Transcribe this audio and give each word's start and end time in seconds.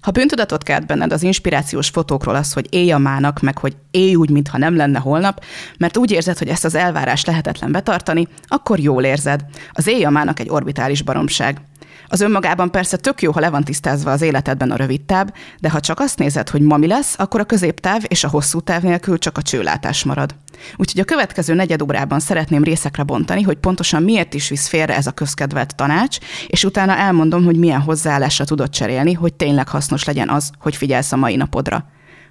Ha 0.00 0.10
bűntudatot 0.10 0.62
kelt 0.62 0.86
benned 0.86 1.12
az 1.12 1.22
inspirációs 1.22 1.88
fotókról 1.88 2.34
az, 2.34 2.52
hogy 2.52 2.66
élj 2.70 2.90
a 2.90 2.98
mának, 2.98 3.40
meg 3.40 3.58
hogy 3.58 3.76
élj 3.90 4.14
úgy, 4.14 4.30
mintha 4.30 4.58
nem 4.58 4.76
lenne 4.76 4.98
holnap, 4.98 5.44
mert 5.78 5.96
úgy 5.96 6.10
érzed, 6.10 6.38
hogy 6.38 6.48
ezt 6.48 6.64
az 6.64 6.74
elvárást 6.74 7.26
lehetetlen 7.26 7.72
betartani, 7.72 8.28
akkor 8.46 8.78
jól 8.78 9.04
érzed. 9.04 9.44
Az 9.72 9.86
élj 9.86 10.04
a 10.04 10.10
mának 10.10 10.40
egy 10.40 10.48
orbitális 10.48 11.02
baromság. 11.02 11.60
Az 12.08 12.20
önmagában 12.20 12.70
persze 12.70 12.96
tök 12.96 13.22
jó, 13.22 13.32
ha 13.32 13.40
le 13.40 13.50
van 13.50 13.64
tisztázva 13.64 14.10
az 14.10 14.22
életedben 14.22 14.70
a 14.70 14.76
rövid 14.76 15.00
táv, 15.00 15.28
de 15.60 15.70
ha 15.70 15.80
csak 15.80 16.00
azt 16.00 16.18
nézed, 16.18 16.48
hogy 16.48 16.60
ma 16.60 16.76
mi 16.76 16.86
lesz, 16.86 17.14
akkor 17.18 17.40
a 17.40 17.44
középtáv 17.44 18.02
és 18.08 18.24
a 18.24 18.28
hosszú 18.28 18.60
táv 18.60 18.82
nélkül 18.82 19.18
csak 19.18 19.38
a 19.38 19.42
csőlátás 19.42 20.04
marad. 20.04 20.34
Úgyhogy 20.76 21.00
a 21.00 21.04
következő 21.04 21.54
negyed 21.54 21.82
órában 21.82 22.20
szeretném 22.20 22.64
részekre 22.64 23.02
bontani, 23.02 23.42
hogy 23.42 23.56
pontosan 23.56 24.02
miért 24.02 24.34
is 24.34 24.48
visz 24.48 24.68
félre 24.68 24.96
ez 24.96 25.06
a 25.06 25.10
közkedvelt 25.10 25.76
tanács, 25.76 26.18
és 26.46 26.64
utána 26.64 26.96
elmondom, 26.96 27.44
hogy 27.44 27.56
milyen 27.56 27.80
hozzáállásra 27.80 28.44
tudod 28.44 28.70
cserélni, 28.70 29.12
hogy 29.12 29.34
tényleg 29.34 29.68
hasznos 29.68 30.04
legyen 30.04 30.28
az, 30.28 30.50
hogy 30.58 30.76
figyelsz 30.76 31.12
a 31.12 31.16
mai 31.16 31.36
napodra. 31.36 31.84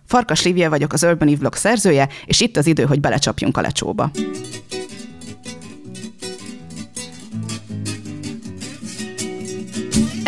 Farkas 0.05 0.43
Lívia 0.43 0.69
vagyok, 0.69 0.93
az 0.93 1.03
Urban 1.03 1.27
Eve 1.27 1.37
Vlog 1.37 1.53
szerzője, 1.55 2.09
és 2.25 2.41
itt 2.41 2.57
az 2.57 2.67
idő, 2.67 2.83
hogy 2.83 2.99
belecsapjunk 2.99 3.57
a 3.57 3.61
lecsóba. 3.61 4.11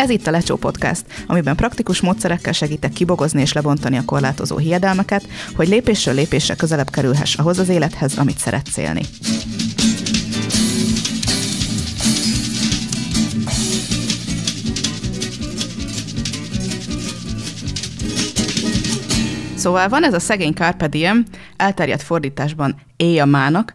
Ez 0.02 0.10
itt 0.10 0.26
a 0.26 0.30
Lecsó 0.30 0.56
Podcast, 0.56 1.04
amiben 1.26 1.56
praktikus 1.56 2.00
módszerekkel 2.00 2.52
segítek 2.52 2.92
kibogozni 2.92 3.40
és 3.40 3.52
lebontani 3.52 3.96
a 3.96 4.04
korlátozó 4.04 4.56
hiedelmeket, 4.56 5.26
hogy 5.56 5.68
lépésről 5.68 6.14
lépésre 6.14 6.54
közelebb 6.54 6.90
kerülhess 6.90 7.34
ahhoz 7.34 7.58
az 7.58 7.68
élethez, 7.68 8.18
amit 8.18 8.38
szeretsz 8.38 8.76
élni. 8.76 9.02
Szóval 19.54 19.88
van 19.88 20.04
ez 20.04 20.14
a 20.14 20.20
szegény 20.20 20.52
Carpe 20.52 20.88
Diem, 20.88 21.24
elterjedt 21.56 22.02
fordításban 22.02 22.74
éj 22.96 23.20
a 23.20 23.24
mának, 23.24 23.74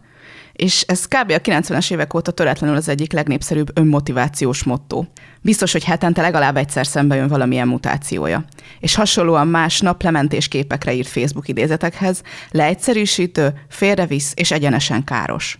és 0.58 0.82
ez 0.82 1.04
kb. 1.04 1.30
a 1.30 1.40
90-es 1.40 1.92
évek 1.92 2.14
óta 2.14 2.30
töretlenül 2.30 2.76
az 2.76 2.88
egyik 2.88 3.12
legnépszerűbb 3.12 3.78
önmotivációs 3.78 4.62
motto. 4.62 5.04
Biztos, 5.40 5.72
hogy 5.72 5.84
hetente 5.84 6.22
legalább 6.22 6.56
egyszer 6.56 6.86
szembe 6.86 7.16
jön 7.16 7.28
valamilyen 7.28 7.68
mutációja. 7.68 8.44
És 8.80 8.94
hasonlóan 8.94 9.46
más 9.46 9.80
naplementés 9.80 10.48
képekre 10.48 10.94
írt 10.94 11.08
Facebook 11.08 11.48
idézetekhez, 11.48 12.22
leegyszerűsítő, 12.50 13.54
félrevisz 13.68 14.32
és 14.36 14.50
egyenesen 14.50 15.04
káros. 15.04 15.58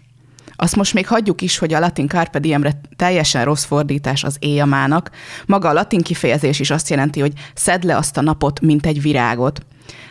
Azt 0.56 0.76
most 0.76 0.94
még 0.94 1.06
hagyjuk 1.06 1.41
is, 1.41 1.58
hogy 1.58 1.74
a 1.74 1.78
latin 1.78 2.08
carpe 2.08 2.38
diemre 2.38 2.80
teljesen 2.96 3.44
rossz 3.44 3.64
fordítás 3.64 4.24
az 4.24 4.36
éjamának. 4.38 5.10
Maga 5.46 5.69
a 5.69 5.72
latin 5.72 6.00
kifejezés 6.00 6.60
is 6.60 6.70
azt 6.70 6.88
jelenti, 6.88 7.20
hogy 7.20 7.32
szedd 7.54 7.86
le 7.86 7.96
azt 7.96 8.16
a 8.16 8.20
napot, 8.22 8.60
mint 8.60 8.86
egy 8.86 9.02
virágot. 9.02 9.60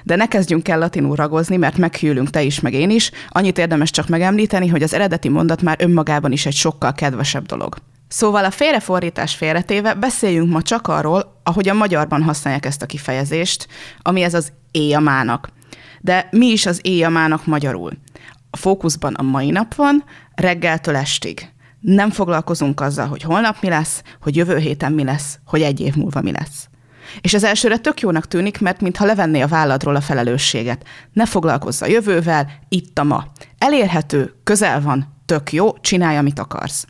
De 0.04 0.16
ne 0.16 0.28
kezdjünk 0.28 0.68
el 0.68 0.80
latinul 0.80 1.16
ragozni, 1.16 1.58
mert 1.58 1.78
meghűlünk 1.78 2.30
te 2.30 2.42
is, 2.42 2.60
meg 2.60 2.74
én 2.74 2.90
is. 2.90 3.12
Annyit 3.30 3.58
érdemes 3.58 3.92
csak 3.92 4.08
megemlíteni, 4.08 4.68
hogy 4.68 4.84
az 4.84 4.94
eredeti 4.94 5.30
mondat 5.30 5.62
már 5.62 5.78
önmagában 5.80 6.32
is 6.32 6.46
egy 6.46 6.54
sokkal 6.54 6.94
kedvesebb 6.94 7.46
dolog. 7.46 7.78
Szóval 8.08 8.46
a 8.46 8.52
félrefordítás 8.52 9.36
félretéve 9.36 9.94
beszéljünk 9.94 10.52
ma 10.52 10.62
csak 10.62 10.88
arról, 10.88 11.42
ahogy 11.44 11.70
a 11.70 11.74
magyarban 11.74 12.24
használják 12.24 12.66
ezt 12.66 12.82
a 12.82 12.86
kifejezést, 12.86 13.68
ami 14.02 14.22
ez 14.22 14.34
az 14.34 14.52
éjamának. 14.72 15.50
De 16.02 16.28
mi 16.32 16.46
is 16.46 16.66
az 16.66 16.80
éjamának 16.84 17.46
magyarul? 17.46 17.92
A 18.50 18.58
fókuszban 18.58 19.14
a 19.14 19.22
mai 19.22 19.50
nap 19.50 19.76
van, 19.76 20.04
reggeltől 20.36 20.96
estig. 20.96 21.50
Nem 21.80 22.10
foglalkozunk 22.10 22.82
azzal, 22.82 23.08
hogy 23.08 23.22
holnap 23.22 23.62
mi 23.62 23.70
lesz, 23.70 24.02
hogy 24.22 24.36
jövő 24.36 24.58
héten 24.58 24.92
mi 24.92 25.04
lesz, 25.04 25.40
hogy 25.46 25.62
egy 25.62 25.80
év 25.80 25.96
múlva 25.96 26.22
mi 26.22 26.32
lesz. 26.32 26.70
És 27.22 27.34
az 27.34 27.44
elsőre 27.44 27.78
tök 27.78 28.00
jónak 28.00 28.28
tűnik, 28.28 28.60
mert 28.60 28.82
mintha 28.82 29.06
levenné 29.06 29.42
a 29.42 29.48
válladról 29.48 29.96
a 29.96 30.02
felelősséget. 30.02 30.86
Ne 31.14 31.26
foglalkozz 31.26 31.82
a 31.82 31.88
jövővel, 31.88 32.52
itt 32.70 33.00
a 33.00 33.04
ma. 33.04 33.26
Elérhető, 33.58 34.34
közel 34.44 34.82
van, 34.82 35.16
tök 35.26 35.52
jó, 35.52 35.78
csinálj, 35.82 36.18
amit 36.18 36.40
akarsz. 36.40 36.88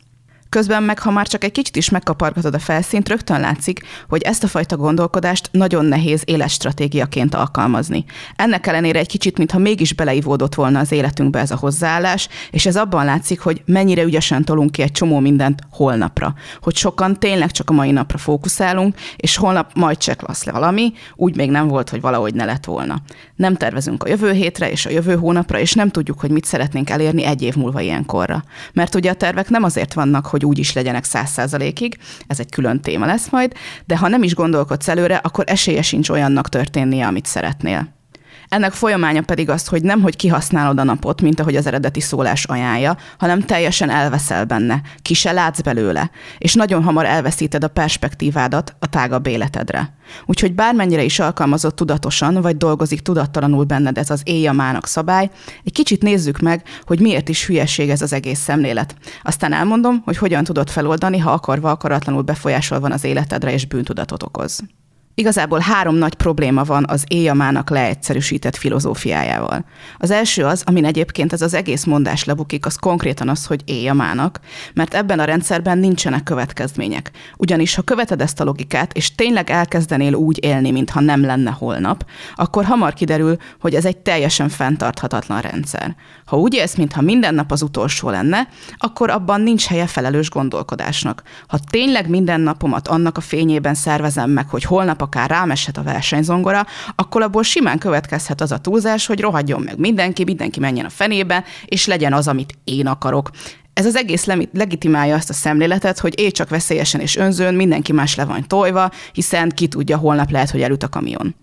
Közben 0.48 0.82
meg, 0.82 0.98
ha 0.98 1.10
már 1.10 1.26
csak 1.26 1.44
egy 1.44 1.52
kicsit 1.52 1.76
is 1.76 1.90
megkapargatod 1.90 2.54
a 2.54 2.58
felszínt, 2.58 3.08
rögtön 3.08 3.40
látszik, 3.40 3.80
hogy 4.08 4.22
ezt 4.22 4.44
a 4.44 4.46
fajta 4.46 4.76
gondolkodást 4.76 5.48
nagyon 5.52 5.84
nehéz 5.84 6.22
életstratégiaként 6.24 7.34
alkalmazni. 7.34 8.04
Ennek 8.36 8.66
ellenére 8.66 8.98
egy 8.98 9.08
kicsit, 9.08 9.38
mintha 9.38 9.58
mégis 9.58 9.92
beleivódott 9.92 10.54
volna 10.54 10.78
az 10.78 10.92
életünkbe 10.92 11.38
ez 11.38 11.50
a 11.50 11.56
hozzáállás, 11.56 12.28
és 12.50 12.66
ez 12.66 12.76
abban 12.76 13.04
látszik, 13.04 13.40
hogy 13.40 13.62
mennyire 13.64 14.02
ügyesen 14.02 14.44
tolunk 14.44 14.72
ki 14.72 14.82
egy 14.82 14.92
csomó 14.92 15.18
mindent 15.18 15.60
holnapra. 15.70 16.34
Hogy 16.60 16.76
sokan 16.76 17.18
tényleg 17.18 17.50
csak 17.50 17.70
a 17.70 17.72
mai 17.72 17.90
napra 17.90 18.18
fókuszálunk, 18.18 18.96
és 19.16 19.36
holnap 19.36 19.70
majd 19.74 19.98
csak 19.98 20.26
lesz 20.28 20.44
le 20.44 20.52
valami, 20.52 20.92
úgy 21.16 21.36
még 21.36 21.50
nem 21.50 21.68
volt, 21.68 21.90
hogy 21.90 22.00
valahogy 22.00 22.34
ne 22.34 22.44
lett 22.44 22.64
volna. 22.64 22.98
Nem 23.36 23.56
tervezünk 23.56 24.02
a 24.02 24.08
jövő 24.08 24.32
hétre 24.32 24.70
és 24.70 24.86
a 24.86 24.90
jövő 24.90 25.16
hónapra, 25.16 25.58
és 25.58 25.72
nem 25.72 25.90
tudjuk, 25.90 26.20
hogy 26.20 26.30
mit 26.30 26.44
szeretnénk 26.44 26.90
elérni 26.90 27.24
egy 27.24 27.42
év 27.42 27.56
múlva 27.56 27.80
ilyenkorra. 27.80 28.44
Mert 28.72 28.94
ugye 28.94 29.10
a 29.10 29.14
tervek 29.14 29.48
nem 29.48 29.62
azért 29.62 29.94
vannak, 29.94 30.26
hogy 30.26 30.37
úgy 30.44 30.58
is 30.58 30.72
legyenek 30.72 31.04
száz 31.04 31.30
százalékig, 31.30 31.98
ez 32.26 32.40
egy 32.40 32.50
külön 32.50 32.80
téma 32.80 33.06
lesz 33.06 33.30
majd, 33.30 33.52
de 33.86 33.96
ha 33.96 34.08
nem 34.08 34.22
is 34.22 34.34
gondolkodsz 34.34 34.88
előre, 34.88 35.16
akkor 35.16 35.44
esélye 35.48 35.82
sincs 35.82 36.10
olyannak 36.10 36.48
történnie, 36.48 37.06
amit 37.06 37.26
szeretnél. 37.26 37.97
Ennek 38.48 38.72
folyamánya 38.72 39.22
pedig 39.22 39.50
az, 39.50 39.66
hogy 39.66 39.82
nem, 39.82 40.00
hogy 40.00 40.16
kihasználod 40.16 40.78
a 40.78 40.84
napot, 40.84 41.22
mint 41.22 41.40
ahogy 41.40 41.56
az 41.56 41.66
eredeti 41.66 42.00
szólás 42.00 42.44
ajánlja, 42.44 42.96
hanem 43.18 43.40
teljesen 43.40 43.90
elveszel 43.90 44.44
benne, 44.44 44.80
ki 45.02 45.14
se 45.14 45.32
látsz 45.32 45.60
belőle, 45.60 46.10
és 46.38 46.54
nagyon 46.54 46.82
hamar 46.82 47.04
elveszíted 47.04 47.64
a 47.64 47.68
perspektívádat 47.68 48.76
a 48.78 48.86
tágabb 48.86 49.26
életedre. 49.26 49.96
Úgyhogy 50.26 50.54
bármennyire 50.54 51.02
is 51.02 51.18
alkalmazott 51.18 51.76
tudatosan, 51.76 52.40
vagy 52.40 52.56
dolgozik 52.56 53.00
tudattalanul 53.00 53.64
benned 53.64 53.98
ez 53.98 54.10
az 54.10 54.20
éjjamának 54.24 54.86
szabály, 54.86 55.30
egy 55.64 55.72
kicsit 55.72 56.02
nézzük 56.02 56.38
meg, 56.38 56.62
hogy 56.82 57.00
miért 57.00 57.28
is 57.28 57.46
hülyeség 57.46 57.90
ez 57.90 58.02
az 58.02 58.12
egész 58.12 58.40
szemlélet. 58.40 58.94
Aztán 59.22 59.52
elmondom, 59.52 60.02
hogy 60.04 60.16
hogyan 60.16 60.44
tudod 60.44 60.70
feloldani, 60.70 61.18
ha 61.18 61.30
akarva 61.30 61.70
akaratlanul 61.70 62.22
befolyásol 62.22 62.80
van 62.80 62.92
az 62.92 63.04
életedre 63.04 63.52
és 63.52 63.66
bűntudatot 63.66 64.22
okoz. 64.22 64.60
Igazából 65.18 65.58
három 65.58 65.94
nagy 65.94 66.14
probléma 66.14 66.64
van 66.64 66.84
az 66.88 67.04
éjamának 67.08 67.70
leegyszerűsített 67.70 68.56
filozófiájával. 68.56 69.64
Az 69.98 70.10
első 70.10 70.44
az, 70.44 70.62
amin 70.66 70.84
egyébként 70.84 71.32
ez 71.32 71.42
az 71.42 71.54
egész 71.54 71.84
mondás 71.84 72.24
lebukik, 72.24 72.66
az 72.66 72.76
konkrétan 72.76 73.28
az, 73.28 73.46
hogy 73.46 73.62
éjamának, 73.64 74.40
mert 74.74 74.94
ebben 74.94 75.18
a 75.18 75.24
rendszerben 75.24 75.78
nincsenek 75.78 76.22
következmények. 76.22 77.10
Ugyanis 77.36 77.74
ha 77.74 77.82
követed 77.82 78.20
ezt 78.20 78.40
a 78.40 78.44
logikát, 78.44 78.92
és 78.92 79.14
tényleg 79.14 79.50
elkezdenél 79.50 80.14
úgy 80.14 80.44
élni, 80.44 80.70
mintha 80.70 81.00
nem 81.00 81.24
lenne 81.24 81.50
holnap, 81.50 82.04
akkor 82.34 82.64
hamar 82.64 82.94
kiderül, 82.94 83.36
hogy 83.60 83.74
ez 83.74 83.84
egy 83.84 83.96
teljesen 83.96 84.48
fenntarthatatlan 84.48 85.40
rendszer. 85.40 85.96
Ha 86.24 86.36
úgy 86.36 86.54
élsz, 86.54 86.74
mintha 86.74 87.02
minden 87.02 87.34
nap 87.34 87.52
az 87.52 87.62
utolsó 87.62 88.10
lenne, 88.10 88.48
akkor 88.76 89.10
abban 89.10 89.40
nincs 89.40 89.66
helye 89.66 89.86
felelős 89.86 90.30
gondolkodásnak. 90.30 91.22
Ha 91.46 91.58
tényleg 91.70 92.08
minden 92.08 92.40
napomat 92.40 92.88
annak 92.88 93.16
a 93.16 93.20
fényében 93.20 93.74
szervezem 93.74 94.30
meg, 94.30 94.48
hogy 94.48 94.64
holnap 94.64 95.06
akár 95.08 95.30
rám 95.30 95.50
eshet 95.50 95.76
a 95.76 95.82
versenyzongora, 95.82 96.66
akkor 96.94 97.22
abból 97.22 97.42
simán 97.42 97.78
következhet 97.78 98.40
az 98.40 98.52
a 98.52 98.58
túlzás, 98.58 99.06
hogy 99.06 99.20
rohadjon 99.20 99.62
meg 99.62 99.78
mindenki, 99.78 100.24
mindenki 100.24 100.60
menjen 100.60 100.84
a 100.84 100.90
fenébe, 100.90 101.44
és 101.64 101.86
legyen 101.86 102.12
az, 102.12 102.28
amit 102.28 102.54
én 102.64 102.86
akarok. 102.86 103.30
Ez 103.72 103.86
az 103.86 103.96
egész 103.96 104.26
legitimálja 104.52 105.14
azt 105.14 105.30
a 105.30 105.32
szemléletet, 105.32 105.98
hogy 105.98 106.20
én 106.20 106.30
csak 106.30 106.48
veszélyesen 106.48 107.00
és 107.00 107.16
önzőn, 107.16 107.54
mindenki 107.54 107.92
más 107.92 108.14
le 108.14 108.24
van 108.24 108.44
tojva, 108.46 108.90
hiszen 109.12 109.48
ki 109.48 109.68
tudja, 109.68 109.96
holnap 109.96 110.30
lehet, 110.30 110.50
hogy 110.50 110.62
elüt 110.62 110.82
a 110.82 110.88
kamion. 110.88 111.34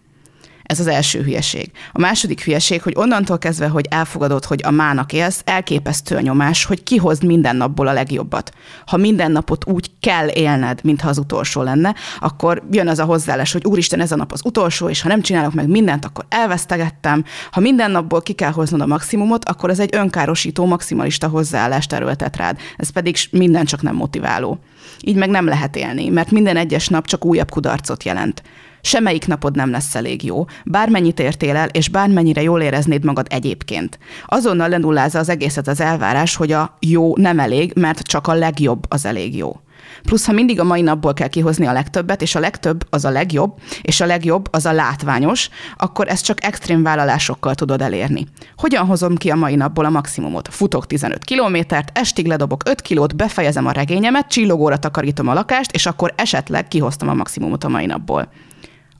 Ez 0.65 0.79
az 0.79 0.87
első 0.87 1.21
hülyeség. 1.21 1.71
A 1.91 1.99
második 1.99 2.43
hülyeség, 2.43 2.81
hogy 2.81 2.93
onnantól 2.95 3.37
kezdve, 3.37 3.67
hogy 3.67 3.85
elfogadod, 3.89 4.45
hogy 4.45 4.61
a 4.63 4.71
mának 4.71 5.13
élsz, 5.13 5.41
elképesztő 5.43 6.15
a 6.15 6.21
nyomás, 6.21 6.65
hogy 6.65 6.83
kihozd 6.83 7.23
minden 7.23 7.55
napból 7.55 7.87
a 7.87 7.93
legjobbat. 7.93 8.51
Ha 8.85 8.97
minden 8.97 9.31
napot 9.31 9.65
úgy 9.67 9.91
kell 9.99 10.27
élned, 10.27 10.79
mintha 10.83 11.09
az 11.09 11.17
utolsó 11.17 11.61
lenne, 11.61 11.95
akkor 12.19 12.63
jön 12.71 12.87
az 12.87 12.99
a 12.99 13.03
hozzáállás, 13.03 13.51
hogy 13.51 13.65
úristen, 13.65 13.99
ez 13.99 14.11
a 14.11 14.15
nap 14.15 14.31
az 14.31 14.41
utolsó, 14.43 14.89
és 14.89 15.01
ha 15.01 15.07
nem 15.07 15.21
csinálok 15.21 15.53
meg 15.53 15.67
mindent, 15.67 16.05
akkor 16.05 16.25
elvesztegettem. 16.29 17.23
Ha 17.51 17.59
minden 17.59 17.91
napból 17.91 18.21
ki 18.21 18.33
kell 18.33 18.51
hoznod 18.51 18.81
a 18.81 18.85
maximumot, 18.85 19.49
akkor 19.49 19.69
ez 19.69 19.79
egy 19.79 19.95
önkárosító, 19.95 20.65
maximalista 20.65 21.27
hozzáállást 21.27 21.93
erőltet 21.93 22.37
rád. 22.37 22.57
Ez 22.77 22.89
pedig 22.89 23.17
minden 23.31 23.65
csak 23.65 23.81
nem 23.81 23.95
motiváló. 23.95 24.59
Így 25.01 25.15
meg 25.15 25.29
nem 25.29 25.45
lehet 25.45 25.75
élni, 25.75 26.09
mert 26.09 26.31
minden 26.31 26.57
egyes 26.57 26.87
nap 26.87 27.05
csak 27.07 27.25
újabb 27.25 27.49
kudarcot 27.49 28.03
jelent 28.03 28.41
semmelyik 28.85 29.27
napod 29.27 29.55
nem 29.55 29.71
lesz 29.71 29.95
elég 29.95 30.23
jó, 30.23 30.45
bármennyit 30.65 31.19
értél 31.19 31.55
el, 31.55 31.67
és 31.67 31.89
bármennyire 31.89 32.41
jól 32.41 32.61
éreznéd 32.61 33.03
magad 33.03 33.27
egyébként. 33.29 33.99
Azonnal 34.25 34.69
lenullázza 34.69 35.19
az 35.19 35.29
egészet 35.29 35.67
az 35.67 35.79
elvárás, 35.79 36.35
hogy 36.35 36.51
a 36.51 36.77
jó 36.79 37.15
nem 37.15 37.39
elég, 37.39 37.71
mert 37.75 38.01
csak 38.01 38.27
a 38.27 38.33
legjobb 38.33 38.85
az 38.87 39.05
elég 39.05 39.35
jó. 39.35 39.59
Plusz, 40.03 40.25
ha 40.25 40.31
mindig 40.31 40.59
a 40.59 40.63
mai 40.63 40.81
napból 40.81 41.13
kell 41.13 41.27
kihozni 41.27 41.65
a 41.65 41.73
legtöbbet, 41.73 42.21
és 42.21 42.35
a 42.35 42.39
legtöbb 42.39 42.87
az 42.89 43.05
a 43.05 43.09
legjobb, 43.09 43.53
és 43.81 44.01
a 44.01 44.05
legjobb 44.05 44.47
az 44.51 44.65
a 44.65 44.71
látványos, 44.71 45.49
akkor 45.77 46.07
ezt 46.07 46.25
csak 46.25 46.43
extrém 46.43 46.83
vállalásokkal 46.83 47.55
tudod 47.55 47.81
elérni. 47.81 48.27
Hogyan 48.57 48.85
hozom 48.85 49.15
ki 49.15 49.29
a 49.29 49.35
mai 49.35 49.55
napból 49.55 49.85
a 49.85 49.89
maximumot? 49.89 50.47
Futok 50.51 50.87
15 50.87 51.23
kilométert, 51.23 51.97
estig 51.97 52.27
ledobok 52.27 52.61
5 52.65 52.81
kilót, 52.81 53.15
befejezem 53.15 53.65
a 53.65 53.71
regényemet, 53.71 54.27
csillogóra 54.27 54.77
takarítom 54.77 55.27
a 55.27 55.33
lakást, 55.33 55.71
és 55.71 55.85
akkor 55.85 56.13
esetleg 56.15 56.67
kihoztam 56.67 57.09
a 57.09 57.13
maximumot 57.13 57.63
a 57.63 57.69
mai 57.69 57.85
napból. 57.85 58.29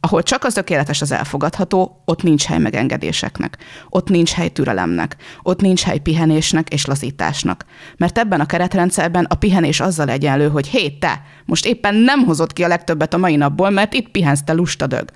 Ahol 0.06 0.24
csak 0.24 0.44
az 0.44 0.54
tökéletes 0.54 1.02
az 1.02 1.12
elfogadható, 1.12 2.02
ott 2.06 2.24
nincs 2.24 2.44
hely 2.44 2.58
megengedéseknek, 2.58 3.58
ott 3.90 4.10
nincs 4.10 4.32
hely 4.32 4.50
türelemnek, 4.50 5.16
ott 5.44 5.62
nincs 5.62 5.84
hely 5.84 5.98
pihenésnek 5.98 6.74
és 6.74 6.86
lazításnak. 6.86 7.66
Mert 7.98 8.18
ebben 8.18 8.40
a 8.40 8.46
keretrendszerben 8.46 9.26
a 9.30 9.36
pihenés 9.36 9.80
azzal 9.80 10.10
egyenlő, 10.10 10.50
hogy 10.50 10.68
hé, 10.68 10.90
te, 10.90 11.22
most 11.46 11.66
éppen 11.66 11.96
nem 11.96 12.24
hozott 12.24 12.54
ki 12.54 12.64
a 12.64 12.68
legtöbbet 12.68 13.14
a 13.14 13.18
mai 13.18 13.36
napból, 13.36 13.70
mert 13.70 13.94
itt 13.94 14.10
pihensz, 14.10 14.44
te 14.44 14.54
lustadög. 14.54 15.10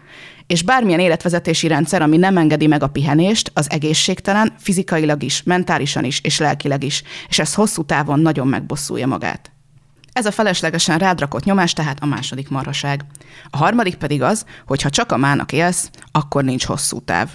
És 0.47 0.63
bármilyen 0.63 0.99
életvezetési 0.99 1.67
rendszer, 1.67 2.01
ami 2.01 2.17
nem 2.17 2.37
engedi 2.37 2.67
meg 2.67 2.83
a 2.83 2.87
pihenést, 2.87 3.51
az 3.53 3.69
egészségtelen, 3.71 4.53
fizikailag 4.57 5.23
is, 5.23 5.43
mentálisan 5.43 6.03
is 6.03 6.21
és 6.23 6.39
lelkileg 6.39 6.83
is, 6.83 7.03
és 7.27 7.39
ez 7.39 7.53
hosszú 7.53 7.83
távon 7.83 8.19
nagyon 8.19 8.47
megbosszulja 8.47 9.07
magát. 9.07 9.51
Ez 10.13 10.25
a 10.25 10.31
feleslegesen 10.31 10.97
rádrakott 10.97 11.43
nyomás 11.43 11.73
tehát 11.73 11.97
a 12.01 12.05
második 12.05 12.49
marhaság. 12.49 13.05
A 13.49 13.57
harmadik 13.57 13.95
pedig 13.95 14.21
az, 14.21 14.45
hogy 14.67 14.81
ha 14.81 14.89
csak 14.89 15.11
a 15.11 15.17
mának 15.17 15.51
élsz, 15.51 15.89
akkor 16.11 16.43
nincs 16.43 16.65
hosszú 16.65 16.99
táv. 16.99 17.29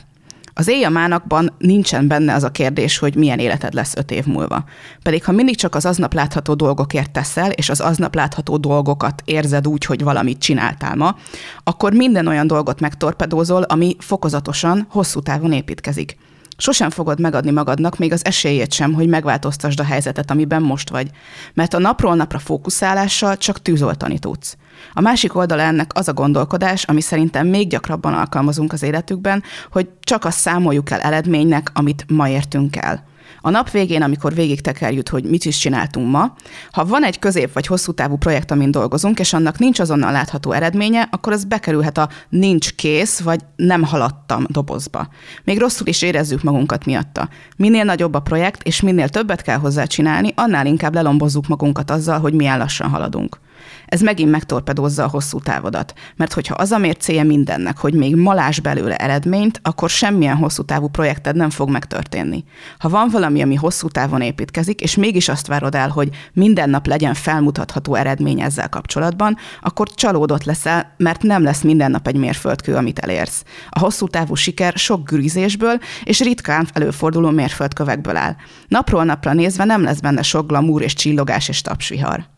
Az 0.57 0.69
éj 0.69 0.85
a 0.85 0.91
mánakban 0.91 1.55
nincsen 1.59 2.09
benne 2.09 2.35
az 2.35 2.43
a 2.43 2.51
kérdés, 2.51 2.99
hogy 2.99 3.15
milyen 3.15 3.39
életed 3.39 3.75
lesz 3.75 3.97
öt 3.97 4.11
év 4.11 4.25
múlva. 4.27 4.65
Pedig 5.03 5.25
ha 5.25 5.33
mindig 5.33 5.57
csak 5.57 5.75
az 5.75 5.87
aznap 5.87 6.15
látható 6.15 6.55
dolgokért 6.55 7.11
teszel, 7.11 7.51
és 7.51 7.69
az 7.69 7.81
aznap 7.81 8.15
látható 8.15 8.57
dolgokat 8.57 9.23
érzed 9.25 9.67
úgy, 9.67 9.85
hogy 9.85 10.03
valamit 10.03 10.39
csináltál 10.39 10.97
ma, 10.97 11.17
akkor 11.65 11.93
minden 11.93 12.27
olyan 12.27 12.47
dolgot 12.47 12.81
megtorpedózol, 12.81 13.63
ami 13.63 13.97
fokozatosan, 13.99 14.87
hosszú 14.91 15.21
távon 15.21 15.53
építkezik. 15.53 16.17
Sosem 16.57 16.91
fogod 16.91 17.21
megadni 17.21 17.51
magadnak 17.51 17.99
még 17.99 18.13
az 18.13 18.25
esélyét 18.25 18.73
sem, 18.73 18.93
hogy 18.93 19.09
megváltoztasd 19.09 19.81
a 19.81 19.85
helyzetet, 19.85 20.31
amiben 20.31 20.63
most 20.63 20.91
vagy. 20.91 21.11
Mert 21.55 21.75
a 21.75 21.79
napról 21.79 22.15
napra 22.15 22.39
fókuszálással 22.39 23.37
csak 23.37 23.63
tűzoltani 23.63 24.19
tudsz. 24.19 24.57
A 24.93 25.01
másik 25.01 25.37
oldala 25.37 25.63
ennek 25.63 25.91
az 25.95 26.09
a 26.09 26.13
gondolkodás, 26.13 26.85
ami 26.85 27.01
szerintem 27.01 27.47
még 27.47 27.69
gyakrabban 27.69 28.15
alkalmazunk 28.15 28.73
az 28.73 28.83
életükben, 28.83 29.43
hogy 29.71 29.89
csak 30.01 30.25
azt 30.25 30.39
számoljuk 30.39 30.91
el 30.91 31.01
eredménynek, 31.01 31.71
amit 31.75 32.05
ma 32.09 32.29
értünk 32.29 32.77
el. 32.77 33.13
A 33.41 33.51
nap 33.51 33.71
végén, 33.71 34.03
amikor 34.03 34.35
végig 34.35 34.61
tekerjük, 34.61 35.09
hogy 35.09 35.25
mit 35.25 35.45
is 35.45 35.59
csináltunk 35.59 36.11
ma, 36.11 36.35
ha 36.71 36.85
van 36.85 37.05
egy 37.05 37.19
közép 37.19 37.53
vagy 37.53 37.67
hosszú 37.67 37.93
távú 37.93 38.17
projekt, 38.17 38.51
amin 38.51 38.71
dolgozunk, 38.71 39.19
és 39.19 39.33
annak 39.33 39.59
nincs 39.59 39.81
azonnal 39.81 40.13
látható 40.13 40.53
eredménye, 40.53 41.09
akkor 41.11 41.33
az 41.33 41.45
bekerülhet 41.45 41.99
a 41.99 42.09
nincs 42.29 42.73
kész, 42.75 43.21
vagy 43.21 43.41
nem 43.57 43.83
haladtam 43.83 44.45
dobozba. 44.49 45.09
Még 45.45 45.59
rosszul 45.59 45.87
is 45.87 46.03
érezzük 46.03 46.43
magunkat 46.43 46.85
miatta. 46.85 47.29
Minél 47.57 47.85
nagyobb 47.85 48.15
a 48.15 48.21
projekt, 48.21 48.63
és 48.63 48.81
minél 48.81 49.09
többet 49.09 49.43
kell 49.43 49.59
hozzá 49.59 49.85
csinálni, 49.85 50.33
annál 50.37 50.67
inkább 50.67 50.95
lelombozzuk 50.95 51.47
magunkat 51.47 51.91
azzal, 51.91 52.19
hogy 52.21 52.35
milyen 52.35 52.59
lassan 52.59 52.91
haladunk 52.91 53.43
ez 53.87 54.01
megint 54.01 54.31
megtorpedózza 54.31 55.05
a 55.05 55.09
hosszú 55.09 55.41
távodat. 55.41 55.95
Mert 56.17 56.33
hogyha 56.33 56.55
az 56.55 56.71
a 56.71 56.79
mércéje 56.79 57.23
mindennek, 57.23 57.79
hogy 57.79 57.95
még 57.95 58.17
malás 58.17 58.61
belőle 58.61 58.97
eredményt, 58.97 59.61
akkor 59.63 59.91
semmilyen 59.91 60.37
hosszú 60.37 60.63
távú 60.63 60.89
projekted 60.89 61.37
nem 61.37 61.51
fog 61.51 61.71
megtörténni. 61.71 62.45
Ha 62.79 62.89
van 62.89 63.09
valami, 63.11 63.43
ami 63.43 63.55
hosszú 63.55 63.89
távon 63.89 64.21
építkezik, 64.21 64.81
és 64.81 64.97
mégis 64.97 65.29
azt 65.29 65.47
várod 65.47 65.75
el, 65.75 65.89
hogy 65.89 66.09
minden 66.33 66.71
nap 66.71 66.87
legyen 66.87 67.15
felmutatható 67.15 67.95
eredmény 67.95 68.41
ezzel 68.41 68.69
kapcsolatban, 68.69 69.37
akkor 69.61 69.89
csalódott 69.95 70.45
leszel, 70.45 70.95
mert 70.97 71.23
nem 71.23 71.43
lesz 71.43 71.63
minden 71.63 71.91
nap 71.91 72.07
egy 72.07 72.17
mérföldkő, 72.17 72.75
amit 72.75 72.99
elérsz. 72.99 73.45
A 73.69 73.79
hosszú 73.79 74.07
távú 74.07 74.35
siker 74.35 74.73
sok 74.77 75.09
gürizésből 75.09 75.79
és 76.05 76.21
ritkán 76.21 76.69
előforduló 76.73 77.31
mérföldkövekből 77.31 78.17
áll. 78.17 78.37
Napról 78.69 79.05
napra 79.05 79.33
nézve 79.33 79.65
nem 79.65 79.83
lesz 79.83 80.01
benne 80.01 80.23
sok 80.23 80.47
glamúr 80.47 80.83
és 80.83 80.95
csillogás 80.95 81.49
és 81.49 81.61
tapsvihar. 81.61 82.34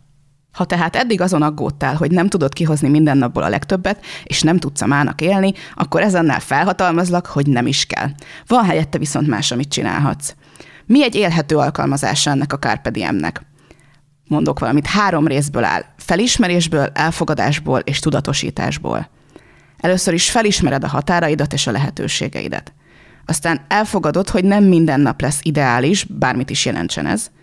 Ha 0.56 0.64
tehát 0.64 0.96
eddig 0.96 1.20
azon 1.20 1.42
aggódtál, 1.42 1.94
hogy 1.94 2.10
nem 2.10 2.28
tudod 2.28 2.52
kihozni 2.52 2.88
minden 2.88 3.18
napból 3.18 3.42
a 3.42 3.48
legtöbbet, 3.48 4.04
és 4.24 4.42
nem 4.42 4.58
tudsz 4.58 4.80
a 4.80 4.86
mának 4.86 5.20
élni, 5.20 5.52
akkor 5.74 6.00
ez 6.00 6.14
annál 6.14 6.40
felhatalmazlak, 6.40 7.26
hogy 7.26 7.46
nem 7.46 7.66
is 7.66 7.86
kell. 7.86 8.08
Van 8.46 8.64
helyette 8.64 8.98
viszont 8.98 9.26
más, 9.26 9.50
amit 9.50 9.68
csinálhatsz. 9.68 10.34
Mi 10.86 11.02
egy 11.02 11.14
élhető 11.14 11.56
alkalmazása 11.56 12.30
ennek 12.30 12.52
a 12.52 12.58
Carpe 12.58 12.90
Diem-nek? 12.90 13.42
Mondok 14.28 14.58
valamit, 14.58 14.86
három 14.86 15.26
részből 15.26 15.64
áll. 15.64 15.84
Felismerésből, 15.96 16.90
elfogadásból 16.94 17.78
és 17.78 17.98
tudatosításból. 17.98 19.10
Először 19.76 20.14
is 20.14 20.30
felismered 20.30 20.84
a 20.84 20.88
határaidat 20.88 21.52
és 21.52 21.66
a 21.66 21.70
lehetőségeidet. 21.70 22.72
Aztán 23.26 23.60
elfogadod, 23.68 24.28
hogy 24.28 24.44
nem 24.44 24.64
minden 24.64 25.00
nap 25.00 25.20
lesz 25.20 25.40
ideális, 25.42 26.04
bármit 26.04 26.50
is 26.50 26.64
jelentsen 26.64 27.06
ez– 27.06 27.26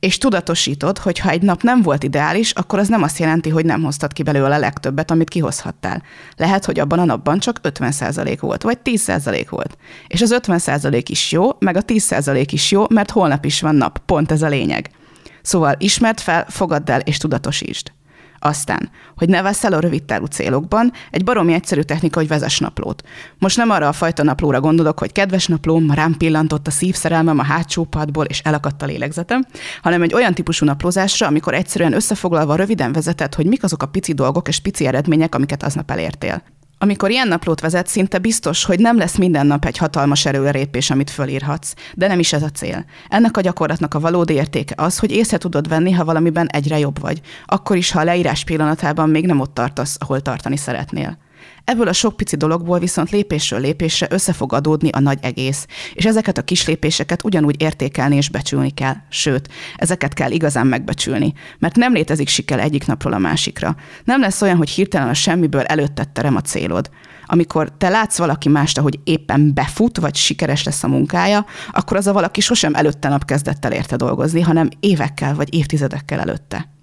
és 0.00 0.18
tudatosítod, 0.18 0.98
hogy 0.98 1.18
ha 1.18 1.30
egy 1.30 1.42
nap 1.42 1.62
nem 1.62 1.82
volt 1.82 2.02
ideális, 2.02 2.50
akkor 2.50 2.78
az 2.78 2.88
nem 2.88 3.02
azt 3.02 3.18
jelenti, 3.18 3.48
hogy 3.48 3.64
nem 3.64 3.82
hoztad 3.82 4.12
ki 4.12 4.22
belőle 4.22 4.54
a 4.54 4.58
legtöbbet, 4.58 5.10
amit 5.10 5.28
kihozhattál. 5.28 6.02
Lehet, 6.36 6.64
hogy 6.64 6.78
abban 6.78 6.98
a 6.98 7.04
napban 7.04 7.38
csak 7.38 7.60
50% 7.62 8.36
volt, 8.40 8.62
vagy 8.62 8.78
10% 8.84 9.46
volt. 9.48 9.76
És 10.06 10.22
az 10.22 10.38
50% 10.42 11.04
is 11.06 11.32
jó, 11.32 11.50
meg 11.58 11.76
a 11.76 11.82
10% 11.82 12.46
is 12.50 12.70
jó, 12.70 12.84
mert 12.88 13.10
holnap 13.10 13.44
is 13.44 13.60
van 13.60 13.74
nap. 13.74 13.98
Pont 13.98 14.32
ez 14.32 14.42
a 14.42 14.48
lényeg. 14.48 14.90
Szóval 15.42 15.74
ismert 15.78 16.20
fel, 16.20 16.46
fogadd 16.48 16.90
el 16.90 17.00
és 17.00 17.16
tudatosítsd. 17.16 17.92
Aztán, 18.38 18.90
hogy 19.16 19.28
ne 19.28 19.42
veszel 19.42 19.72
a 19.72 19.80
rövid 19.80 20.02
távú 20.02 20.24
célokban, 20.24 20.92
egy 21.10 21.24
baromi 21.24 21.52
egyszerű 21.52 21.80
technika, 21.80 22.18
hogy 22.18 22.28
vezes 22.28 22.58
naplót. 22.58 23.02
Most 23.38 23.56
nem 23.56 23.70
arra 23.70 23.88
a 23.88 23.92
fajta 23.92 24.22
naplóra 24.22 24.60
gondolok, 24.60 24.98
hogy 24.98 25.12
kedves 25.12 25.46
naplóm, 25.46 25.90
rám 25.90 26.16
pillantott 26.16 26.66
a 26.66 26.70
szívszerelmem 26.70 27.38
a 27.38 27.44
hátsó 27.44 27.84
padból, 27.84 28.24
és 28.24 28.40
elakadt 28.40 28.82
a 28.82 28.86
lélegzetem, 28.86 29.46
hanem 29.82 30.02
egy 30.02 30.14
olyan 30.14 30.34
típusú 30.34 30.64
naplózásra, 30.64 31.26
amikor 31.26 31.54
egyszerűen 31.54 31.92
összefoglalva 31.92 32.56
röviden 32.56 32.92
vezetett, 32.92 33.34
hogy 33.34 33.46
mik 33.46 33.64
azok 33.64 33.82
a 33.82 33.86
pici 33.86 34.12
dolgok 34.12 34.48
és 34.48 34.58
pici 34.60 34.86
eredmények, 34.86 35.34
amiket 35.34 35.62
aznap 35.62 35.90
elértél. 35.90 36.42
Amikor 36.80 37.10
ilyen 37.10 37.28
naplót 37.28 37.60
vezet, 37.60 37.86
szinte 37.86 38.18
biztos, 38.18 38.64
hogy 38.64 38.78
nem 38.78 38.98
lesz 38.98 39.16
minden 39.16 39.46
nap 39.46 39.64
egy 39.64 39.76
hatalmas 39.76 40.26
erőrépés, 40.26 40.90
amit 40.90 41.10
fölírhatsz, 41.10 41.74
de 41.94 42.06
nem 42.06 42.18
is 42.18 42.32
ez 42.32 42.42
a 42.42 42.50
cél. 42.50 42.84
Ennek 43.08 43.36
a 43.36 43.40
gyakorlatnak 43.40 43.94
a 43.94 44.00
valódi 44.00 44.34
értéke 44.34 44.74
az, 44.76 44.98
hogy 44.98 45.10
észre 45.10 45.38
tudod 45.38 45.68
venni, 45.68 45.92
ha 45.92 46.04
valamiben 46.04 46.46
egyre 46.46 46.78
jobb 46.78 47.00
vagy, 47.00 47.20
akkor 47.46 47.76
is, 47.76 47.90
ha 47.90 48.00
a 48.00 48.04
leírás 48.04 48.44
pillanatában 48.44 49.10
még 49.10 49.26
nem 49.26 49.40
ott 49.40 49.54
tartasz, 49.54 49.96
ahol 49.98 50.20
tartani 50.20 50.56
szeretnél. 50.56 51.18
Ebből 51.64 51.88
a 51.88 51.92
sok 51.92 52.16
pici 52.16 52.36
dologból 52.36 52.78
viszont 52.78 53.10
lépésről 53.10 53.60
lépésre 53.60 54.06
össze 54.10 54.32
fog 54.32 54.52
adódni 54.52 54.88
a 54.88 55.00
nagy 55.00 55.18
egész, 55.22 55.66
és 55.92 56.04
ezeket 56.04 56.38
a 56.38 56.42
kis 56.42 56.66
lépéseket 56.66 57.24
ugyanúgy 57.24 57.62
értékelni 57.62 58.16
és 58.16 58.28
becsülni 58.28 58.70
kell. 58.70 58.94
Sőt, 59.08 59.48
ezeket 59.76 60.14
kell 60.14 60.30
igazán 60.30 60.66
megbecsülni, 60.66 61.32
mert 61.58 61.76
nem 61.76 61.92
létezik 61.92 62.28
siker 62.28 62.60
egyik 62.60 62.86
napról 62.86 63.12
a 63.12 63.18
másikra. 63.18 63.76
Nem 64.04 64.20
lesz 64.20 64.42
olyan, 64.42 64.56
hogy 64.56 64.70
hirtelen 64.70 65.08
a 65.08 65.14
semmiből 65.14 65.62
előtted 65.62 66.08
terem 66.08 66.36
a 66.36 66.40
célod. 66.40 66.90
Amikor 67.26 67.72
te 67.78 67.88
látsz 67.88 68.18
valaki 68.18 68.48
mást, 68.48 68.78
hogy 68.78 69.00
éppen 69.04 69.54
befut, 69.54 69.98
vagy 69.98 70.14
sikeres 70.14 70.64
lesz 70.64 70.84
a 70.84 70.88
munkája, 70.88 71.46
akkor 71.70 71.96
az 71.96 72.06
a 72.06 72.12
valaki 72.12 72.40
sosem 72.40 72.74
előtte 72.74 73.08
nap 73.08 73.24
kezdett 73.24 73.64
el 73.64 73.72
érte 73.72 73.96
dolgozni, 73.96 74.40
hanem 74.40 74.68
évekkel 74.80 75.34
vagy 75.34 75.54
évtizedekkel 75.54 76.20
előtte. 76.20 76.77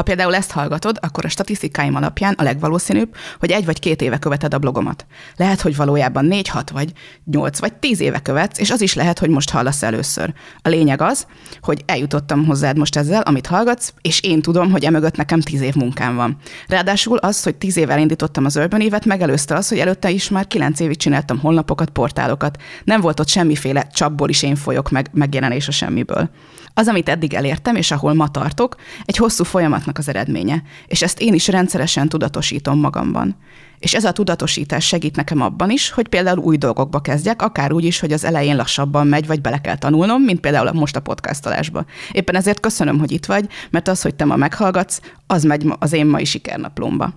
Ha 0.00 0.06
például 0.06 0.34
ezt 0.34 0.50
hallgatod, 0.50 0.98
akkor 1.00 1.24
a 1.24 1.28
statisztikáim 1.28 1.94
alapján 1.94 2.34
a 2.38 2.42
legvalószínűbb, 2.42 3.14
hogy 3.38 3.50
egy 3.50 3.64
vagy 3.64 3.78
két 3.78 4.02
éve 4.02 4.18
követed 4.18 4.54
a 4.54 4.58
blogomat. 4.58 5.06
Lehet, 5.36 5.60
hogy 5.60 5.76
valójában 5.76 6.24
négy, 6.24 6.48
hat 6.48 6.70
vagy 6.70 6.92
nyolc 7.24 7.58
vagy 7.58 7.72
tíz 7.72 8.00
éve 8.00 8.18
követsz, 8.18 8.58
és 8.58 8.70
az 8.70 8.80
is 8.80 8.94
lehet, 8.94 9.18
hogy 9.18 9.28
most 9.28 9.50
hallasz 9.50 9.82
először. 9.82 10.32
A 10.62 10.68
lényeg 10.68 11.00
az, 11.00 11.26
hogy 11.60 11.82
eljutottam 11.86 12.44
hozzád 12.44 12.78
most 12.78 12.96
ezzel, 12.96 13.22
amit 13.22 13.46
hallgatsz, 13.46 13.92
és 14.00 14.20
én 14.22 14.42
tudom, 14.42 14.70
hogy 14.70 14.84
emögött 14.84 15.16
nekem 15.16 15.40
tíz 15.40 15.60
év 15.60 15.74
munkám 15.74 16.16
van. 16.16 16.36
Ráadásul 16.68 17.16
az, 17.16 17.42
hogy 17.42 17.54
tíz 17.54 17.76
évvel 17.76 17.98
indítottam 17.98 18.44
az 18.44 18.56
Urban 18.56 18.80
évet, 18.80 19.04
megelőzte 19.04 19.54
az, 19.54 19.68
hogy 19.68 19.78
előtte 19.78 20.10
is 20.10 20.28
már 20.28 20.46
kilenc 20.46 20.80
évig 20.80 20.96
csináltam 20.96 21.38
honlapokat, 21.38 21.90
portálokat. 21.90 22.62
Nem 22.84 23.00
volt 23.00 23.20
ott 23.20 23.28
semmiféle 23.28 23.86
csapból 23.92 24.28
is 24.28 24.42
én 24.42 24.56
folyok 24.56 24.90
meg 24.90 25.08
megjelenés 25.12 25.68
a 25.68 25.72
semmiből. 25.72 26.30
Az, 26.74 26.88
amit 26.88 27.08
eddig 27.08 27.34
elértem, 27.34 27.76
és 27.76 27.90
ahol 27.90 28.14
ma 28.14 28.28
tartok, 28.28 28.76
egy 29.04 29.16
hosszú 29.16 29.44
folyamatnak 29.90 29.98
az 29.98 30.08
eredménye, 30.08 30.62
és 30.86 31.02
ezt 31.02 31.20
én 31.20 31.34
is 31.34 31.48
rendszeresen 31.48 32.08
tudatosítom 32.08 32.78
magamban. 32.78 33.36
És 33.78 33.94
ez 33.94 34.04
a 34.04 34.12
tudatosítás 34.12 34.86
segít 34.86 35.16
nekem 35.16 35.40
abban 35.40 35.70
is, 35.70 35.90
hogy 35.90 36.08
például 36.08 36.38
új 36.38 36.56
dolgokba 36.56 37.00
kezdjek, 37.00 37.42
akár 37.42 37.72
úgy 37.72 37.84
is, 37.84 38.00
hogy 38.00 38.12
az 38.12 38.24
elején 38.24 38.56
lassabban 38.56 39.06
megy, 39.06 39.26
vagy 39.26 39.40
bele 39.40 39.60
kell 39.60 39.78
tanulnom, 39.78 40.22
mint 40.22 40.40
például 40.40 40.72
most 40.72 40.96
a 40.96 41.00
podcastolásba. 41.00 41.84
Éppen 42.12 42.36
ezért 42.36 42.60
köszönöm, 42.60 42.98
hogy 42.98 43.12
itt 43.12 43.26
vagy, 43.26 43.48
mert 43.70 43.88
az, 43.88 44.02
hogy 44.02 44.14
te 44.14 44.24
ma 44.24 44.36
meghallgatsz, 44.36 45.00
az 45.26 45.42
megy 45.42 45.66
az 45.78 45.92
én 45.92 46.06
mai 46.06 46.24
sikernaplomba. 46.24 47.12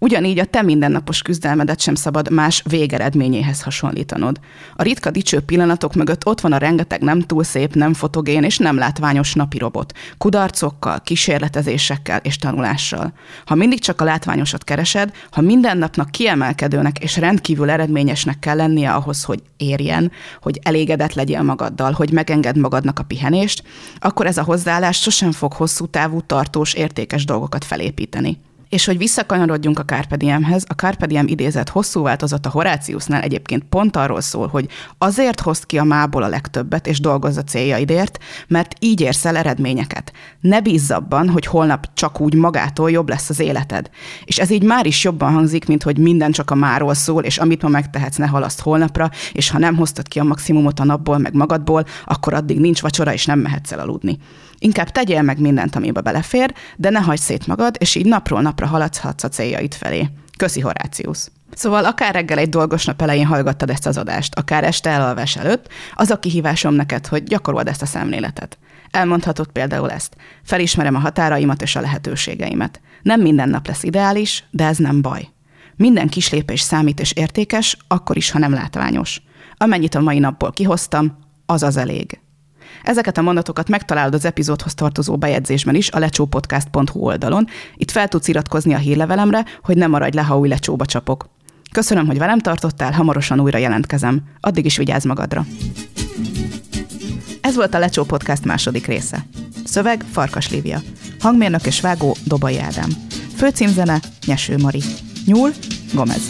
Ugyanígy 0.00 0.38
a 0.38 0.44
te 0.44 0.62
mindennapos 0.62 1.22
küzdelmedet 1.22 1.80
sem 1.80 1.94
szabad 1.94 2.30
más 2.30 2.62
végeredményéhez 2.68 3.62
hasonlítanod. 3.62 4.40
A 4.76 4.82
ritka 4.82 5.10
dicső 5.10 5.40
pillanatok 5.40 5.94
mögött 5.94 6.26
ott 6.26 6.40
van 6.40 6.52
a 6.52 6.56
rengeteg 6.58 7.00
nem 7.00 7.20
túl 7.20 7.44
szép, 7.44 7.74
nem 7.74 7.94
fotogén 7.94 8.42
és 8.42 8.58
nem 8.58 8.76
látványos 8.76 9.34
napi 9.34 9.58
robot, 9.58 9.92
kudarcokkal, 10.18 11.00
kísérletezésekkel 11.00 12.20
és 12.22 12.36
tanulással. 12.36 13.12
Ha 13.46 13.54
mindig 13.54 13.80
csak 13.80 14.00
a 14.00 14.04
látványosat 14.04 14.64
keresed, 14.64 15.12
ha 15.30 15.40
minden 15.40 15.78
napnak 15.78 16.10
kiemelkedőnek 16.10 16.98
és 16.98 17.16
rendkívül 17.16 17.70
eredményesnek 17.70 18.38
kell 18.38 18.56
lennie 18.56 18.90
ahhoz, 18.90 19.24
hogy 19.24 19.42
érjen, 19.56 20.12
hogy 20.42 20.60
elégedett 20.62 21.14
legyél 21.14 21.42
magaddal, 21.42 21.92
hogy 21.92 22.12
megenged 22.12 22.56
magadnak 22.56 22.98
a 22.98 23.04
pihenést, 23.04 23.62
akkor 23.98 24.26
ez 24.26 24.38
a 24.38 24.42
hozzáállás 24.42 25.00
sosem 25.00 25.32
fog 25.32 25.52
hosszú 25.52 25.86
távú, 25.86 26.20
tartós, 26.20 26.74
értékes 26.74 27.24
dolgokat 27.24 27.64
felépíteni. 27.64 28.38
És 28.68 28.84
hogy 28.84 28.98
visszakanyarodjunk 28.98 29.78
a 29.78 29.84
Carpe 29.84 30.16
Diemhez, 30.16 30.64
a 30.68 30.72
Carpe 30.72 31.06
Diem 31.06 31.26
idézet 31.26 31.68
hosszú 31.68 32.02
változata 32.02 32.50
Horáciusnál 32.50 33.22
egyébként 33.22 33.64
pont 33.64 33.96
arról 33.96 34.20
szól, 34.20 34.46
hogy 34.46 34.68
azért 34.98 35.40
hozd 35.40 35.66
ki 35.66 35.78
a 35.78 35.84
mából 35.84 36.22
a 36.22 36.28
legtöbbet, 36.28 36.86
és 36.86 37.00
dolgozz 37.00 37.36
a 37.36 37.42
céljaidért, 37.42 38.18
mert 38.48 38.74
így 38.80 39.00
érsz 39.00 39.24
el 39.24 39.36
eredményeket. 39.36 40.12
Ne 40.40 40.60
bízz 40.60 40.90
abban, 40.90 41.28
hogy 41.28 41.46
holnap 41.46 41.86
csak 41.94 42.20
úgy 42.20 42.34
magától 42.34 42.90
jobb 42.90 43.08
lesz 43.08 43.28
az 43.28 43.40
életed. 43.40 43.90
És 44.24 44.38
ez 44.38 44.50
így 44.50 44.62
már 44.62 44.86
is 44.86 45.04
jobban 45.04 45.32
hangzik, 45.32 45.66
mint 45.66 45.82
hogy 45.82 45.98
minden 45.98 46.32
csak 46.32 46.50
a 46.50 46.54
máról 46.54 46.94
szól, 46.94 47.22
és 47.22 47.38
amit 47.38 47.62
ma 47.62 47.68
megtehetsz, 47.68 48.16
ne 48.16 48.26
halaszt 48.26 48.60
holnapra, 48.60 49.10
és 49.32 49.50
ha 49.50 49.58
nem 49.58 49.76
hoztad 49.76 50.08
ki 50.08 50.18
a 50.18 50.24
maximumot 50.24 50.80
a 50.80 50.84
napból, 50.84 51.18
meg 51.18 51.34
magadból, 51.34 51.84
akkor 52.04 52.34
addig 52.34 52.60
nincs 52.60 52.80
vacsora, 52.80 53.12
és 53.12 53.26
nem 53.26 53.38
mehetsz 53.38 53.72
el 53.72 53.78
aludni. 53.78 54.18
Inkább 54.58 54.90
tegyél 54.90 55.22
meg 55.22 55.40
mindent, 55.40 55.76
amibe 55.76 56.00
belefér, 56.00 56.54
de 56.76 56.90
ne 56.90 56.98
hagyd 56.98 57.20
szét 57.20 57.46
magad, 57.46 57.76
és 57.78 57.94
így 57.94 58.06
napról 58.06 58.40
napra 58.40 58.57
haladhatsz 58.66 59.24
a 59.24 59.28
céljaid 59.28 59.74
felé. 59.74 60.08
Köszi, 60.36 60.60
Horácius! 60.60 61.18
Szóval 61.54 61.84
akár 61.84 62.14
reggel 62.14 62.38
egy 62.38 62.48
dolgos 62.48 62.84
nap 62.84 63.02
elején 63.02 63.26
hallgattad 63.26 63.70
ezt 63.70 63.86
az 63.86 63.96
adást, 63.96 64.34
akár 64.34 64.64
este 64.64 64.90
elalvás 64.90 65.36
előtt, 65.36 65.68
az 65.94 66.10
a 66.10 66.18
kihívásom 66.18 66.74
neked, 66.74 67.06
hogy 67.06 67.22
gyakorold 67.22 67.68
ezt 67.68 67.82
a 67.82 67.86
szemléletet. 67.86 68.58
Elmondhatod 68.90 69.48
például 69.52 69.90
ezt. 69.90 70.16
Felismerem 70.42 70.94
a 70.94 70.98
határaimat 70.98 71.62
és 71.62 71.76
a 71.76 71.80
lehetőségeimet. 71.80 72.80
Nem 73.02 73.20
minden 73.20 73.48
nap 73.48 73.66
lesz 73.66 73.82
ideális, 73.82 74.44
de 74.50 74.64
ez 74.64 74.76
nem 74.76 75.02
baj. 75.02 75.28
Minden 75.76 76.08
kis 76.08 76.30
lépés 76.30 76.60
számít 76.60 77.00
és 77.00 77.12
értékes, 77.12 77.76
akkor 77.88 78.16
is, 78.16 78.30
ha 78.30 78.38
nem 78.38 78.52
látványos. 78.52 79.22
Amennyit 79.56 79.94
a 79.94 80.00
mai 80.00 80.18
napból 80.18 80.52
kihoztam, 80.52 81.18
az 81.46 81.62
az 81.62 81.76
elég. 81.76 82.20
Ezeket 82.82 83.18
a 83.18 83.22
mondatokat 83.22 83.68
megtalálod 83.68 84.14
az 84.14 84.24
epizódhoz 84.24 84.74
tartozó 84.74 85.16
bejegyzésben 85.16 85.74
is 85.74 85.90
a 85.90 85.98
lecsópodcast.hu 85.98 87.00
oldalon. 87.00 87.46
Itt 87.76 87.90
fel 87.90 88.08
tudsz 88.08 88.28
iratkozni 88.28 88.74
a 88.74 88.78
hírlevelemre, 88.78 89.44
hogy 89.62 89.76
ne 89.76 89.86
maradj 89.86 90.16
le, 90.16 90.22
ha 90.22 90.38
új 90.38 90.48
lecsóba 90.48 90.84
csapok. 90.84 91.28
Köszönöm, 91.72 92.06
hogy 92.06 92.18
velem 92.18 92.38
tartottál, 92.38 92.92
hamarosan 92.92 93.40
újra 93.40 93.58
jelentkezem. 93.58 94.22
Addig 94.40 94.64
is 94.64 94.76
vigyázz 94.76 95.04
magadra. 95.04 95.46
Ez 97.40 97.54
volt 97.54 97.74
a 97.74 97.78
Lecsó 97.78 98.04
Podcast 98.04 98.44
második 98.44 98.86
része. 98.86 99.26
Szöveg 99.64 100.04
Farkas 100.12 100.50
Lívia. 100.50 100.80
Hangmérnök 101.20 101.66
és 101.66 101.80
vágó 101.80 102.16
Dobai 102.24 102.58
Ádám. 102.58 102.90
Főcímzene 103.36 104.00
Nyeső 104.26 104.56
Mari. 104.56 104.82
Nyúl 105.24 105.50
Gomez. 105.94 106.22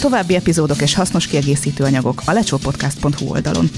További 0.00 0.34
epizódok 0.34 0.80
és 0.80 0.94
hasznos 0.94 1.26
kiegészítő 1.26 1.84
anyagok 1.84 2.22
a 2.24 2.32
lecsópodcast.hu 2.32 3.30
oldalon. 3.30 3.70